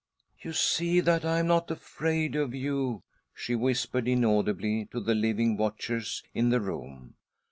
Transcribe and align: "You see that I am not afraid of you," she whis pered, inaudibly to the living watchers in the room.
"You 0.43 0.53
see 0.53 0.99
that 0.99 1.23
I 1.23 1.37
am 1.37 1.45
not 1.45 1.69
afraid 1.69 2.35
of 2.35 2.55
you," 2.55 3.03
she 3.35 3.53
whis 3.53 3.85
pered, 3.85 4.07
inaudibly 4.07 4.85
to 4.87 4.99
the 4.99 5.13
living 5.13 5.57
watchers 5.57 6.23
in 6.33 6.49
the 6.49 6.59
room. 6.59 7.13